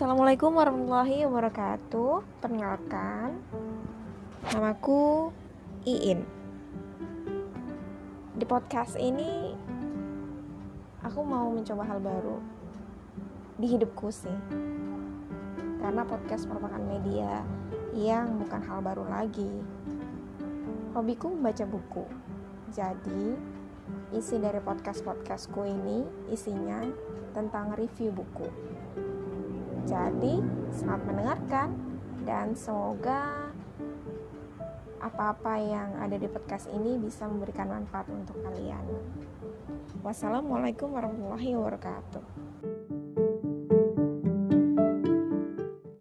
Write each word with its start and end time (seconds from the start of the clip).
Assalamualaikum 0.00 0.56
warahmatullahi 0.56 1.28
wabarakatuh. 1.28 2.40
Perkenalkan, 2.40 3.36
namaku 4.48 5.28
Iin. 5.84 6.24
Di 8.32 8.48
podcast 8.48 8.96
ini, 8.96 9.52
aku 11.04 11.20
mau 11.20 11.52
mencoba 11.52 11.84
hal 11.84 12.00
baru 12.00 12.40
di 13.60 13.76
hidupku 13.76 14.08
sih. 14.08 14.32
Karena 15.84 16.08
podcast 16.08 16.48
merupakan 16.48 16.80
media 16.80 17.44
yang 17.92 18.40
bukan 18.40 18.64
hal 18.64 18.80
baru 18.80 19.04
lagi. 19.04 19.52
Hobiku 20.96 21.28
membaca 21.28 21.68
buku. 21.68 22.08
Jadi, 22.72 23.36
isi 24.16 24.40
dari 24.40 24.64
podcast-podcastku 24.64 25.60
ini 25.68 26.08
isinya 26.32 26.88
tentang 27.36 27.76
review 27.76 28.16
buku. 28.16 28.48
Jadi, 29.90 30.38
selamat 30.70 31.02
mendengarkan 31.02 31.68
dan 32.22 32.54
semoga 32.54 33.50
apa-apa 35.02 35.58
yang 35.58 35.98
ada 35.98 36.14
di 36.14 36.30
podcast 36.30 36.70
ini 36.70 36.94
bisa 36.94 37.26
memberikan 37.26 37.66
manfaat 37.66 38.06
untuk 38.06 38.38
kalian. 38.38 38.86
Wassalamualaikum 40.06 40.94
warahmatullahi 40.94 41.58
wabarakatuh. 41.58 42.22